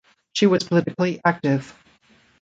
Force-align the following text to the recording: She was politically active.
She 0.33 0.47
was 0.47 0.63
politically 0.63 1.21
active. 1.23 1.75